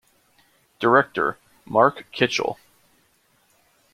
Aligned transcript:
Director, 0.79 1.37
Mark 1.63 2.07
Kitchell. 2.11 2.57